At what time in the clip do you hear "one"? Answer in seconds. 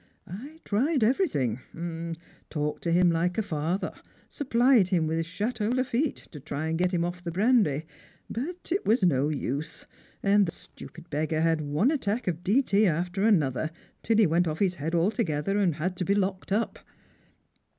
11.61-11.91